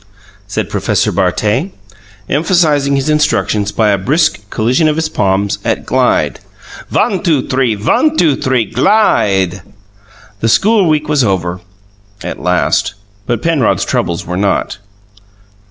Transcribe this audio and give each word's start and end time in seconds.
said 0.47 0.67
Professor 0.67 1.11
Bartet, 1.11 1.69
emphasizing 2.27 2.95
his 2.95 3.07
instructions 3.07 3.71
by 3.71 3.89
a 3.91 3.99
brisk 3.99 4.49
collision 4.49 4.87
of 4.87 4.95
his 4.95 5.07
palms 5.09 5.59
at 5.63 5.85
"glide." 5.85 6.39
"One 6.89 7.21
two 7.21 7.47
three; 7.47 7.75
one 7.75 8.17
two 8.17 8.35
three 8.35 8.65
glide!" 8.65 9.61
The 10.39 10.49
school 10.49 10.89
week 10.89 11.07
was 11.07 11.23
over, 11.23 11.59
at 12.23 12.39
last, 12.41 12.95
but 13.27 13.43
Penrod's 13.43 13.85
troubles 13.85 14.25
were 14.25 14.37
not. 14.37 14.79